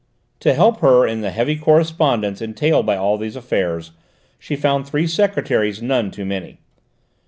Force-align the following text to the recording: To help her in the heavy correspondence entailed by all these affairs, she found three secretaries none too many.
To 0.39 0.55
help 0.55 0.79
her 0.79 1.05
in 1.05 1.21
the 1.21 1.29
heavy 1.29 1.55
correspondence 1.55 2.41
entailed 2.41 2.87
by 2.87 2.97
all 2.97 3.19
these 3.19 3.35
affairs, 3.35 3.91
she 4.39 4.55
found 4.55 4.87
three 4.87 5.05
secretaries 5.05 5.79
none 5.79 6.09
too 6.09 6.25
many. 6.25 6.57